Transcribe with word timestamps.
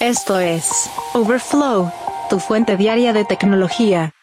Esto 0.00 0.40
es 0.40 0.88
Overflow, 1.12 1.92
tu 2.30 2.38
fuente 2.38 2.78
diaria 2.78 3.12
de 3.12 3.26
tecnología. 3.26 4.14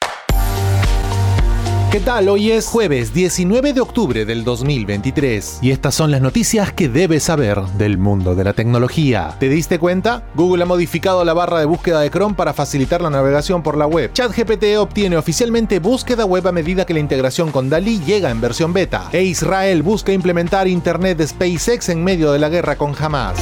¿Qué 1.92 2.00
tal? 2.00 2.30
Hoy 2.30 2.52
es 2.52 2.66
jueves 2.66 3.14
19 3.14 3.74
de 3.74 3.82
octubre 3.82 4.26
del 4.26 4.44
2023 4.44 5.60
y 5.62 5.70
estas 5.70 5.94
son 5.94 6.10
las 6.10 6.20
noticias 6.20 6.74
que 6.74 6.90
debes 6.90 7.26
saber 7.26 7.62
del 7.78 8.00
mundo 8.00 8.34
de 8.34 8.44
la 8.44 8.54
tecnología. 8.54 9.36
¿Te 9.40 9.50
diste 9.50 9.78
cuenta? 9.78 10.24
Google 10.34 10.64
ha 10.64 10.66
modificado 10.66 11.24
la 11.24 11.36
barra 11.36 11.60
de 11.60 11.66
búsqueda 11.66 12.00
de 12.00 12.10
Chrome 12.10 12.34
para 12.34 12.56
facilitar 12.56 13.00
la 13.02 13.12
navegación 13.12 13.62
por 13.62 13.78
la 13.78 13.86
web. 13.86 14.12
ChatGPT 14.14 14.80
obtiene 14.80 15.16
oficialmente 15.16 15.78
búsqueda 15.78 16.26
web 16.26 16.48
a 16.48 16.52
medida 16.52 16.88
que 16.88 16.96
la 16.96 17.02
integración 17.02 17.52
con 17.52 17.70
DALI 17.70 18.00
llega 18.00 18.32
en 18.32 18.42
versión 18.42 18.74
beta. 18.74 19.10
E 19.12 19.22
Israel 19.22 19.84
busca 19.84 20.12
implementar 20.12 20.68
Internet 20.68 21.20
de 21.20 21.28
SpaceX 21.28 21.90
en 21.90 22.04
medio 22.04 22.32
de 22.32 22.40
la 22.40 22.50
guerra 22.50 22.78
con 22.78 22.96
Hamas. 23.00 23.38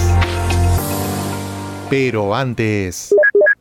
Pero 1.90 2.34
antes... 2.34 3.14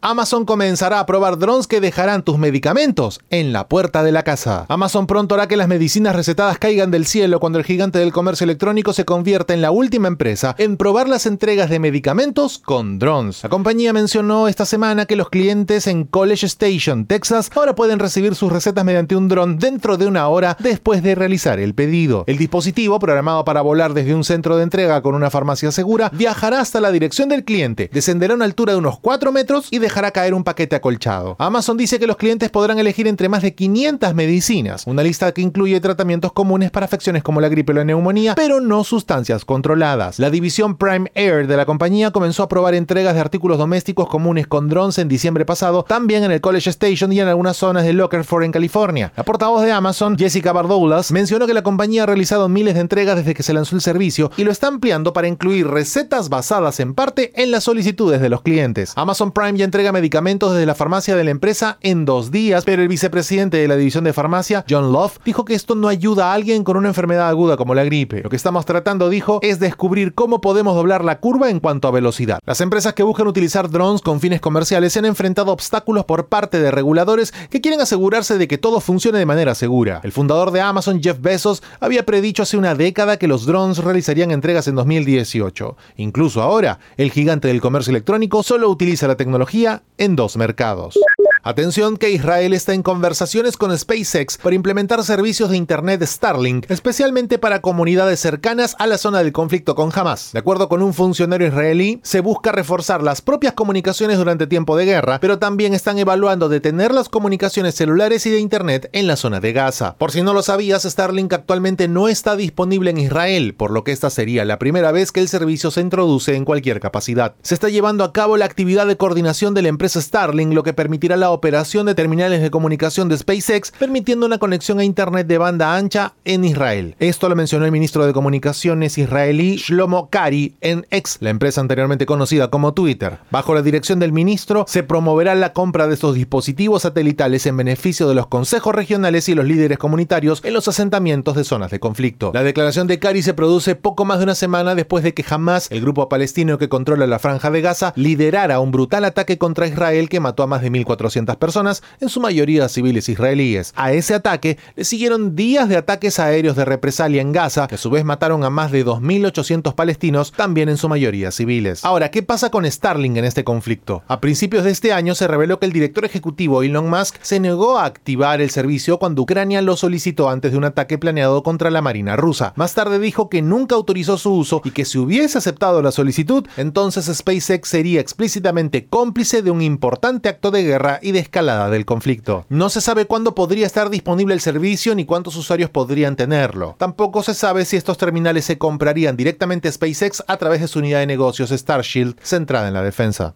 Amazon 0.07 0.45
comenzará 0.45 1.01
a 1.01 1.07
probar 1.07 1.39
drones 1.39 1.67
que 1.67 1.81
dejarán 1.81 2.25
tus 2.25 2.37
medicamentos 2.37 3.21
en 3.31 3.55
la 3.55 3.69
puerta 3.69 4.03
de 4.03 4.13
la 4.13 4.23
casa. 4.23 4.67
Amazon 4.69 5.07
pronto 5.07 5.35
hará 5.35 5.49
que 5.49 5.57
las 5.57 5.67
medicinas 5.67 6.15
recetadas 6.15 6.59
caigan 6.59 6.91
del 6.91 7.07
cielo 7.07 7.41
cuando 7.41 7.59
el 7.59 7.65
gigante 7.65 7.99
del 7.99 8.13
comercio 8.13 8.45
electrónico 8.45 8.93
se 8.93 9.07
convierta 9.07 9.55
en 9.55 9.63
la 9.63 9.71
última 9.71 10.09
empresa 10.09 10.57
en 10.59 10.77
probar 10.77 11.09
las 11.09 11.25
entregas 11.25 11.71
de 11.71 11.79
medicamentos 11.79 12.59
con 12.59 12.99
drones. 12.99 13.43
La 13.45 13.49
compañía 13.49 13.95
mencionó 13.95 14.47
esta 14.47 14.67
semana 14.67 15.07
que 15.07 15.17
los 15.17 15.31
clientes 15.31 15.87
en 15.87 16.05
College 16.05 16.45
Station, 16.45 17.07
Texas, 17.07 17.51
ahora 17.55 17.75
pueden 17.75 17.99
recibir 17.99 18.35
sus 18.35 18.53
recetas 18.53 18.85
mediante 18.85 19.17
un 19.17 19.29
dron 19.29 19.59
dentro 19.59 19.97
de 19.97 20.07
una 20.07 20.29
hora 20.29 20.59
después 20.61 21.03
de 21.03 21.15
realizar 21.15 21.59
el 21.59 21.75
pedido. 21.75 22.25
El 22.27 22.37
dispositivo, 22.37 22.99
programado 22.99 23.47
para 23.47 23.63
volar 23.63 23.95
desde 23.95 24.15
un 24.15 24.25
centro 24.25 24.59
de 24.59 24.65
entrega 24.65 25.01
con 25.01 25.15
una 25.15 25.31
farmacia 25.31 25.73
segura, 25.73 26.11
viajará 26.13 26.61
hasta 26.61 26.83
la 26.83 26.93
dirección 26.93 27.31
del 27.31 27.45
cliente, 27.45 27.89
descenderá 27.91 28.35
a 28.35 28.37
una 28.37 28.45
altura 28.45 28.75
de 28.75 28.81
unos 28.81 28.99
4 29.01 29.33
metros 29.33 29.69
y 29.71 29.79
dejará 29.79 29.94
dejará 29.95 30.11
caer 30.11 30.35
un 30.35 30.43
paquete 30.43 30.75
acolchado. 30.75 31.37
Amazon 31.39 31.77
dice 31.77 32.01
que 32.01 32.09
los 32.09 32.17
clientes 32.17 32.51
podrán 32.51 32.81
elegir 32.81 33.07
entre 33.07 33.29
más 33.29 33.43
de 33.43 33.55
500 33.55 34.13
medicinas, 34.13 34.89
una 34.89 35.05
lista 35.05 35.31
que 35.31 35.41
incluye 35.41 35.81
tratamientos 35.81 36.33
comunes 36.33 36.73
para 36.73 36.87
afecciones 36.87 37.23
como 37.23 37.41
la 37.41 37.49
gripe 37.49 37.71
o 37.71 37.77
la 37.77 37.85
neumonía, 37.85 38.35
pero 38.35 38.61
no 38.61 38.83
sustancias 38.83 39.45
controladas. 39.45 40.19
La 40.19 40.31
división 40.31 40.77
Prime 40.77 41.13
Air 41.15 41.47
de 41.47 41.57
la 41.57 41.65
compañía 41.65 42.11
comenzó 42.11 42.43
a 42.43 42.49
probar 42.49 42.75
entregas 42.75 43.15
de 43.15 43.21
artículos 43.21 43.57
domésticos 43.57 44.09
comunes 44.09 44.49
con 44.49 44.69
drones 44.69 44.99
en 44.99 45.07
diciembre 45.07 45.45
pasado, 45.45 45.85
también 45.85 46.25
en 46.25 46.33
el 46.33 46.41
College 46.41 46.71
Station 46.71 47.13
y 47.13 47.21
en 47.21 47.29
algunas 47.29 47.57
zonas 47.57 47.85
de 47.85 47.93
Lockerford 47.93 48.43
en 48.43 48.51
California. 48.51 49.13
La 49.17 49.23
portavoz 49.23 49.63
de 49.63 49.71
Amazon, 49.71 50.19
Jessica 50.19 50.53
Bardoulas, 50.53 51.13
mencionó 51.13 51.47
que 51.47 51.55
la 51.55 51.63
compañía 51.63 52.03
ha 52.03 52.07
realizado 52.07 52.49
miles 52.49 52.75
de 52.75 52.81
entregas 52.81 53.15
desde 53.15 53.35
que 53.35 53.45
se 53.45 53.55
lanzó 53.55 53.77
el 53.77 53.81
servicio 53.81 54.33
y 54.37 54.43
lo 54.43 54.51
está 54.51 54.67
ampliando 54.67 55.13
para 55.13 55.29
incluir 55.29 55.69
recetas 55.69 56.31
basadas 56.31 56.81
en 56.81 56.95
parte 56.95 57.31
en 57.41 57.53
las 57.53 57.63
solicitudes 57.63 58.21
de 58.21 58.29
los 58.29 58.43
clientes. 58.43 58.93
Amazon 58.97 59.31
Prime 59.31 59.57
ya 59.57 59.65
entrega 59.65 59.84
medicamentos 59.93 60.53
desde 60.53 60.67
la 60.67 60.75
farmacia 60.75 61.17
de 61.17 61.25
la 61.25 61.31
empresa 61.31 61.79
en 61.81 62.05
dos 62.05 62.31
días, 62.31 62.65
pero 62.65 62.83
el 62.83 62.89
vicepresidente 62.89 63.57
de 63.57 63.69
la 63.69 63.77
división 63.77 64.05
de 64.05 64.13
farmacia, 64.13 64.65
John 64.69 64.93
Love, 64.93 65.19
dijo 65.25 65.45
que 65.45 65.55
esto 65.55 65.75
no 65.75 65.89
ayuda 65.89 66.31
a 66.31 66.35
alguien 66.35 66.65
con 66.65 66.77
una 66.77 66.89
enfermedad 66.89 67.29
aguda 67.29 67.57
como 67.57 67.75
la 67.75 67.85
gripe. 67.85 68.23
Lo 68.23 68.31
que 68.31 68.37
estamos 68.37 68.65
tratando, 68.65 69.09
dijo, 69.09 69.39
es 69.43 69.61
descubrir 69.61 70.15
cómo 70.15 70.41
podemos 70.41 70.75
doblar 70.75 71.05
la 71.05 71.21
curva 71.21 71.51
en 71.51 71.61
cuanto 71.61 71.89
a 71.89 71.91
velocidad. 71.91 72.39
Las 72.45 72.61
empresas 72.61 72.95
que 72.95 73.03
buscan 73.03 73.27
utilizar 73.27 73.71
drones 73.71 74.03
con 74.03 74.21
fines 74.21 74.41
comerciales 74.41 74.93
se 74.93 74.99
han 74.99 75.05
enfrentado 75.05 75.53
obstáculos 75.53 76.05
por 76.05 76.27
parte 76.27 76.61
de 76.61 76.71
reguladores 76.71 77.33
que 77.51 77.61
quieren 77.61 77.81
asegurarse 77.81 78.39
de 78.39 78.49
que 78.49 78.59
todo 78.59 78.81
funcione 78.81 79.19
de 79.19 79.27
manera 79.27 79.55
segura. 79.55 80.01
El 80.03 80.13
fundador 80.13 80.51
de 80.51 80.61
Amazon, 80.61 81.03
Jeff 81.03 81.21
Bezos, 81.21 81.63
había 81.81 82.07
predicho 82.07 82.43
hace 82.43 82.57
una 82.57 82.75
década 82.75 83.17
que 83.17 83.29
los 83.29 83.47
drones 83.47 83.79
realizarían 83.79 84.31
entregas 84.31 84.69
en 84.69 84.75
2018. 84.75 85.77
Incluso 85.97 86.43
ahora, 86.43 86.79
el 86.97 87.11
gigante 87.11 87.49
del 87.49 87.61
comercio 87.61 87.91
electrónico 87.91 88.43
solo 88.43 88.69
utiliza 88.69 89.09
la 89.09 89.17
tecnología 89.17 89.64
en 89.99 90.17
dos 90.17 90.37
mercados. 90.37 90.99
Atención 91.47 91.99
que 91.99 92.11
Israel 92.11 92.55
está 92.55 92.73
en 92.73 92.83
conversaciones 92.83 93.59
con 93.59 93.77
SpaceX 93.79 94.39
para 94.39 94.57
implementar 94.57 95.05
servicios 95.05 95.51
de 95.51 95.59
Internet 95.59 96.03
Starlink, 96.03 96.65
especialmente 96.71 97.39
para 97.39 97.61
comunidades 97.61 98.19
cercanas 98.19 98.75
a 98.79 98.87
la 98.87 98.97
zona 98.97 99.19
del 99.19 99.33
conflicto 99.33 99.75
con 99.75 99.91
Hamas. 99.95 100.31
De 100.33 100.39
acuerdo 100.39 100.71
con 100.71 100.81
un 100.81 100.95
funcionario 100.95 101.47
israelí, 101.47 102.01
se 102.03 102.21
busca 102.21 102.51
reforzar 102.51 103.03
las 103.03 103.21
propias 103.21 103.53
comunicaciones 103.53 104.17
durante 104.17 104.47
tiempo 104.47 104.75
de 104.75 104.87
guerra, 104.87 105.19
pero 105.21 105.39
también 105.39 105.75
están 105.75 105.99
evaluando 105.99 106.49
detener 106.49 106.95
las 106.95 107.11
comunicaciones 107.11 107.75
celulares 107.75 108.25
y 108.25 108.31
de 108.31 108.39
Internet 108.39 108.89
en 108.95 109.07
la 109.07 109.17
zona 109.17 109.39
de 109.41 109.53
Gaza. 109.53 109.97
Por 109.99 110.13
si 110.13 110.23
no 110.23 110.33
lo 110.33 110.43
sabías, 110.43 110.85
Starlink 110.85 111.35
actualmente 111.35 111.89
no 111.89 112.09
está 112.09 112.37
disponible 112.37 112.89
en 112.89 112.97
Israel, 112.97 113.55
por 113.55 113.71
lo 113.71 113.85
que 113.85 113.93
esta 113.93 114.09
sería 114.09 114.47
la 114.47 114.59
primera 114.59 114.93
vez 114.93 115.13
que 115.13 115.21
el 115.21 115.29
servicio 115.29 115.71
se 115.71 115.83
introduce 115.83 116.37
en 116.37 116.47
cualquier 116.47 116.81
capacidad. 116.81 117.35
Se 117.43 117.53
está 117.53 117.69
llevando 117.69 118.03
a 118.03 118.15
cabo 118.15 118.39
la 118.39 118.47
actividad 118.47 118.87
de 118.87 118.97
coordinación 118.97 119.53
de 119.53 119.61
la 119.61 119.69
empresa 119.69 120.01
Starlink, 120.01 120.55
lo 120.55 120.63
que 120.63 120.73
permitirá 120.73 121.19
la 121.19 121.34
operación 121.35 121.87
de 121.87 121.95
terminales 121.95 122.41
de 122.41 122.51
comunicación 122.51 123.09
de 123.09 123.19
SpaceX, 123.19 123.73
permitiendo 123.73 124.27
una 124.27 124.39
conexión 124.39 124.79
a 124.79 124.85
Internet 124.85 125.27
de 125.27 125.39
banda 125.39 125.77
ancha 125.77 126.15
en 126.25 126.45
Israel. 126.45 126.97
Esto 126.99 127.29
lo 127.29 127.37
mencionó 127.37 127.65
el 127.65 127.73
ministro 127.73 128.07
de 128.07 128.13
Comunicaciones 128.13 128.99
israelí 128.99 129.57
Shlomo 129.57 130.09
Kari 130.09 130.55
en 130.61 130.87
X, 130.91 131.19
la 131.21 131.31
empresa 131.31 131.61
anteriormente 131.61 132.07
conocida 132.07 132.49
como 132.49 132.75
Twitter. 132.75 133.19
Bajo 133.31 133.55
la 133.55 133.63
dirección 133.63 133.99
del 133.99 134.13
ministro, 134.13 134.65
se 134.69 134.83
promoverá 134.83 135.35
la 135.35 135.53
compra 135.53 135.87
de 135.87 135.95
estos 135.95 136.15
dispositivos 136.15 136.83
satelitales 136.83 137.47
en 137.47 137.57
beneficio 137.57 138.09
de 138.09 138.15
los 138.15 138.27
consejos 138.27 138.75
regionales 138.75 139.29
y 139.29 139.35
los 139.35 139.45
líderes 139.45 139.79
comunitarios 139.79 140.41
en 140.45 140.55
los 140.55 140.69
asentamientos 140.69 141.37
de 141.37 141.45
zonas 141.45 141.71
de 141.71 141.81
conflicto. 141.81 142.31
La 142.35 142.43
declaración 142.43 142.87
de 142.87 142.99
Kari 142.99 143.23
se 143.23 143.35
produce 143.35 143.75
poco 143.75 144.05
más 144.05 144.19
de 144.19 144.25
una 144.25 144.35
semana 144.35 144.75
después 144.75 145.03
de 145.05 145.15
que 145.15 145.25
Hamas, 145.29 145.71
el 145.71 145.81
grupo 145.81 146.09
palestino 146.09 146.59
que 146.59 146.69
controla 146.69 147.07
la 147.07 147.19
franja 147.19 147.51
de 147.51 147.61
Gaza, 147.61 147.93
liderara 147.97 148.61
un 148.61 148.71
brutal 148.71 149.05
ataque 149.05 149.39
contra 149.39 149.67
Israel 149.67 150.09
que 150.09 150.21
mató 150.21 150.43
a 150.43 150.47
más 150.47 150.63
de 150.63 150.71
1.400 150.71 151.24
personas, 151.25 151.83
en 152.01 152.09
su 152.09 152.21
mayoría 152.21 152.69
civiles 152.69 153.09
israelíes. 153.09 153.73
A 153.77 153.93
ese 153.93 154.15
ataque 154.15 154.59
le 154.77 154.85
siguieron 154.85 155.35
días 155.35 155.69
de 155.69 155.77
ataques 155.77 156.19
aéreos 156.19 156.57
de 156.57 156.65
represalia 156.65 157.23
en 157.23 157.33
Gaza, 157.33 157.67
que 157.67 157.77
a 157.77 157.79
su 157.79 157.91
vez 157.91 158.05
mataron 158.05 158.45
a 158.45 158.51
más 158.51 158.71
de 158.71 158.85
2.800 158.85 159.75
palestinos, 159.75 160.33
también 160.33 160.69
en 160.69 160.77
su 160.77 160.89
mayoría 160.89 161.31
civiles. 161.31 161.85
Ahora, 161.85 162.11
¿qué 162.11 162.23
pasa 162.23 162.51
con 162.51 162.71
Starlink 162.71 163.17
en 163.17 163.25
este 163.25 163.45
conflicto? 163.45 164.03
A 164.09 164.21
principios 164.21 164.65
de 164.65 164.71
este 164.71 164.93
año 164.93 165.15
se 165.15 165.29
reveló 165.29 165.59
que 165.59 165.67
el 165.67 165.73
director 165.73 166.05
ejecutivo 166.05 166.63
Elon 166.63 166.89
Musk 166.89 167.17
se 167.23 167.41
negó 167.41 167.79
a 167.79 167.87
activar 167.87 168.41
el 168.41 168.51
servicio 168.51 168.99
cuando 168.99 169.23
Ucrania 169.23 169.63
lo 169.63 169.77
solicitó 169.77 170.29
antes 170.29 170.53
de 170.53 170.59
un 170.59 170.65
ataque 170.65 170.99
planeado 170.99 171.43
contra 171.43 171.71
la 171.71 171.83
Marina 171.83 172.17
rusa. 172.17 172.53
Más 172.57 172.75
tarde 172.75 172.99
dijo 172.99 173.29
que 173.29 173.43
nunca 173.43 173.75
autorizó 173.75 174.19
su 174.19 174.33
uso 174.33 174.61
y 174.65 174.71
que 174.71 174.85
si 174.85 174.99
hubiese 174.99 175.39
aceptado 175.39 175.83
la 175.83 175.93
solicitud, 175.93 176.47
entonces 176.57 177.11
SpaceX 177.15 177.69
sería 177.69 178.01
explícitamente 178.01 178.87
cómplice 178.87 179.43
de 179.43 179.51
un 179.51 179.63
importante 179.63 180.29
acto 180.29 180.51
de 180.51 180.63
guerra 180.63 180.99
y 181.03 181.13
de 181.15 181.21
escalada 181.21 181.71
del 181.71 181.87
conflicto. 181.87 182.45
No 182.51 182.69
se 182.69 182.83
sabe 182.83 183.07
cuándo 183.07 183.35
podría 183.35 183.65
estar 183.65 183.89
disponible 183.89 184.35
el 184.35 184.41
servicio 184.41 184.95
ni 184.95 185.07
cuántos 185.07 185.37
usuarios 185.37 185.71
podrían 185.71 186.17
tenerlo. 186.17 186.77
Tampoco 186.79 187.23
se 187.23 187.33
sabe 187.33 187.65
si 187.65 187.77
estos 187.77 187.97
terminales 187.97 188.45
se 188.45 188.59
comprarían 188.59 189.17
directamente 189.17 189.69
a 189.69 189.73
SpaceX 189.73 190.23
a 190.27 190.37
través 190.37 190.61
de 190.61 190.69
su 190.69 190.81
unidad 190.81 191.01
de 191.01 191.07
negocios 191.07 191.51
Starshield 191.51 192.17
centrada 192.21 192.69
en 192.69 192.75
la 192.75 192.83
defensa. 192.83 193.33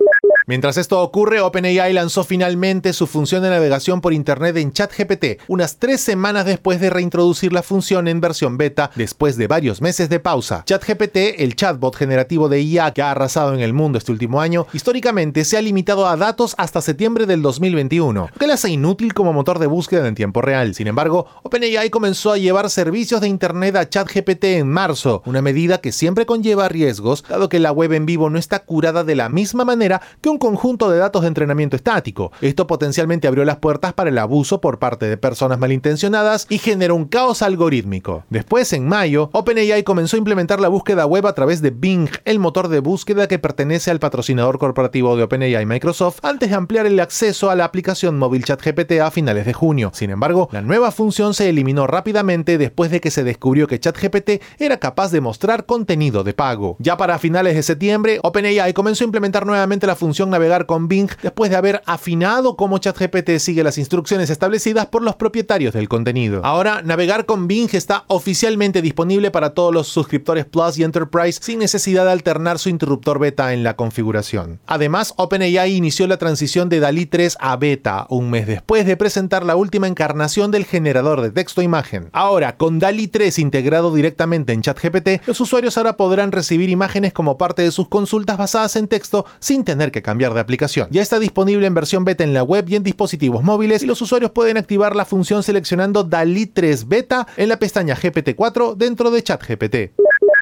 Mientras 0.48 0.78
esto 0.78 1.02
ocurre, 1.02 1.42
OpenAI 1.42 1.92
lanzó 1.92 2.24
finalmente 2.24 2.94
su 2.94 3.06
función 3.06 3.42
de 3.42 3.50
navegación 3.50 4.00
por 4.00 4.14
Internet 4.14 4.56
en 4.56 4.72
ChatGPT, 4.72 5.42
unas 5.46 5.76
tres 5.76 6.00
semanas 6.00 6.46
después 6.46 6.80
de 6.80 6.88
reintroducir 6.88 7.52
la 7.52 7.62
función 7.62 8.08
en 8.08 8.22
versión 8.22 8.56
beta 8.56 8.90
después 8.94 9.36
de 9.36 9.46
varios 9.46 9.82
meses 9.82 10.08
de 10.08 10.20
pausa. 10.20 10.62
ChatGPT, 10.64 11.16
el 11.36 11.54
chatbot 11.54 11.94
generativo 11.94 12.48
de 12.48 12.62
IA 12.62 12.94
que 12.94 13.02
ha 13.02 13.10
arrasado 13.10 13.52
en 13.52 13.60
el 13.60 13.74
mundo 13.74 13.98
este 13.98 14.10
último 14.10 14.40
año, 14.40 14.66
históricamente 14.72 15.44
se 15.44 15.58
ha 15.58 15.60
limitado 15.60 16.06
a 16.06 16.16
datos 16.16 16.54
hasta 16.56 16.80
septiembre 16.80 17.26
del 17.26 17.42
2021, 17.42 18.30
lo 18.32 18.38
que 18.38 18.46
le 18.46 18.54
hace 18.54 18.70
inútil 18.70 19.12
como 19.12 19.34
motor 19.34 19.58
de 19.58 19.66
búsqueda 19.66 20.08
en 20.08 20.14
tiempo 20.14 20.40
real. 20.40 20.74
Sin 20.74 20.86
embargo, 20.86 21.26
OpenAI 21.42 21.90
comenzó 21.90 22.32
a 22.32 22.38
llevar 22.38 22.70
servicios 22.70 23.20
de 23.20 23.28
Internet 23.28 23.76
a 23.76 23.86
ChatGPT 23.86 24.44
en 24.44 24.70
marzo, 24.70 25.22
una 25.26 25.42
medida 25.42 25.82
que 25.82 25.92
siempre 25.92 26.24
conlleva 26.24 26.70
riesgos, 26.70 27.22
dado 27.28 27.50
que 27.50 27.58
la 27.58 27.70
web 27.70 27.92
en 27.92 28.06
vivo 28.06 28.30
no 28.30 28.38
está 28.38 28.60
curada 28.60 29.04
de 29.04 29.14
la 29.14 29.28
misma 29.28 29.66
manera 29.66 30.00
que 30.22 30.30
un 30.30 30.37
conjunto 30.38 30.90
de 30.90 30.98
datos 30.98 31.22
de 31.22 31.28
entrenamiento 31.28 31.76
estático. 31.76 32.32
Esto 32.40 32.66
potencialmente 32.66 33.28
abrió 33.28 33.44
las 33.44 33.56
puertas 33.56 33.92
para 33.92 34.10
el 34.10 34.18
abuso 34.18 34.60
por 34.60 34.78
parte 34.78 35.06
de 35.06 35.16
personas 35.16 35.58
malintencionadas 35.58 36.46
y 36.48 36.58
generó 36.58 36.94
un 36.94 37.06
caos 37.06 37.42
algorítmico. 37.42 38.24
Después, 38.30 38.72
en 38.72 38.86
mayo, 38.86 39.30
OpenAI 39.32 39.82
comenzó 39.82 40.16
a 40.16 40.18
implementar 40.18 40.60
la 40.60 40.68
búsqueda 40.68 41.06
web 41.06 41.26
a 41.26 41.34
través 41.34 41.62
de 41.62 41.70
Bing, 41.70 42.08
el 42.24 42.38
motor 42.38 42.68
de 42.68 42.80
búsqueda 42.80 43.28
que 43.28 43.38
pertenece 43.38 43.90
al 43.90 44.00
patrocinador 44.00 44.58
corporativo 44.58 45.16
de 45.16 45.24
OpenAI 45.24 45.66
Microsoft, 45.66 46.20
antes 46.22 46.50
de 46.50 46.56
ampliar 46.56 46.86
el 46.86 47.00
acceso 47.00 47.50
a 47.50 47.54
la 47.54 47.64
aplicación 47.64 48.18
móvil 48.18 48.44
ChatGPT 48.44 49.00
a 49.00 49.10
finales 49.10 49.46
de 49.46 49.52
junio. 49.52 49.90
Sin 49.94 50.10
embargo, 50.10 50.48
la 50.52 50.62
nueva 50.62 50.90
función 50.90 51.34
se 51.34 51.48
eliminó 51.48 51.86
rápidamente 51.86 52.58
después 52.58 52.90
de 52.90 53.00
que 53.00 53.10
se 53.10 53.24
descubrió 53.24 53.66
que 53.66 53.80
ChatGPT 53.80 54.42
era 54.58 54.78
capaz 54.78 55.10
de 55.10 55.20
mostrar 55.20 55.66
contenido 55.66 56.24
de 56.24 56.34
pago. 56.34 56.76
Ya 56.78 56.96
para 56.96 57.18
finales 57.18 57.54
de 57.54 57.62
septiembre, 57.62 58.20
OpenAI 58.22 58.72
comenzó 58.72 59.04
a 59.04 59.06
implementar 59.06 59.46
nuevamente 59.46 59.86
la 59.86 59.96
función 59.96 60.27
navegar 60.30 60.66
con 60.66 60.88
Bing 60.88 61.10
después 61.22 61.50
de 61.50 61.56
haber 61.56 61.82
afinado 61.86 62.56
cómo 62.56 62.78
ChatGPT 62.78 63.38
sigue 63.38 63.64
las 63.64 63.78
instrucciones 63.78 64.30
establecidas 64.30 64.86
por 64.86 65.02
los 65.02 65.16
propietarios 65.16 65.74
del 65.74 65.88
contenido. 65.88 66.40
Ahora, 66.44 66.82
navegar 66.82 67.26
con 67.26 67.48
Bing 67.48 67.68
está 67.72 68.04
oficialmente 68.08 68.82
disponible 68.82 69.30
para 69.30 69.50
todos 69.50 69.72
los 69.72 69.88
suscriptores 69.88 70.44
Plus 70.44 70.78
y 70.78 70.84
Enterprise 70.84 71.40
sin 71.42 71.58
necesidad 71.58 72.04
de 72.04 72.12
alternar 72.12 72.58
su 72.58 72.68
interruptor 72.68 73.18
beta 73.18 73.52
en 73.52 73.62
la 73.62 73.76
configuración. 73.76 74.60
Además, 74.66 75.14
OpenAI 75.16 75.74
inició 75.74 76.06
la 76.06 76.18
transición 76.18 76.68
de 76.68 76.80
DALI 76.80 77.06
3 77.06 77.38
a 77.40 77.56
beta 77.56 78.06
un 78.10 78.30
mes 78.30 78.46
después 78.46 78.86
de 78.86 78.96
presentar 78.96 79.44
la 79.44 79.56
última 79.56 79.86
encarnación 79.86 80.50
del 80.50 80.64
generador 80.64 81.20
de 81.20 81.30
texto-imagen. 81.30 82.10
Ahora, 82.12 82.56
con 82.56 82.78
DALI 82.78 83.08
3 83.08 83.38
integrado 83.38 83.94
directamente 83.94 84.52
en 84.52 84.62
ChatGPT, 84.62 85.26
los 85.26 85.40
usuarios 85.40 85.76
ahora 85.78 85.96
podrán 85.96 86.32
recibir 86.32 86.70
imágenes 86.70 87.12
como 87.12 87.38
parte 87.38 87.62
de 87.62 87.70
sus 87.70 87.88
consultas 87.88 88.36
basadas 88.36 88.76
en 88.76 88.88
texto 88.88 89.26
sin 89.38 89.64
tener 89.64 89.90
que 89.90 90.02
cambiar 90.02 90.17
de 90.18 90.40
aplicación. 90.40 90.88
Ya 90.90 91.00
está 91.00 91.18
disponible 91.18 91.66
en 91.66 91.74
versión 91.74 92.04
beta 92.04 92.24
en 92.24 92.34
la 92.34 92.42
web 92.42 92.68
y 92.68 92.76
en 92.76 92.82
dispositivos 92.82 93.42
móviles 93.42 93.82
y 93.82 93.86
los 93.86 94.02
usuarios 94.02 94.32
pueden 94.32 94.56
activar 94.56 94.96
la 94.96 95.04
función 95.04 95.42
seleccionando 95.42 96.02
DALI 96.02 96.46
3 96.46 96.88
beta 96.88 97.26
en 97.36 97.48
la 97.48 97.58
pestaña 97.58 97.94
GPT-4 97.94 98.76
dentro 98.76 99.10
de 99.10 99.22
ChatGPT. 99.22 99.76